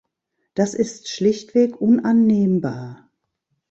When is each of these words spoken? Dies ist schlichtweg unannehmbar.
Dies 0.57 0.73
ist 0.73 1.09
schlichtweg 1.09 1.79
unannehmbar. 1.79 3.11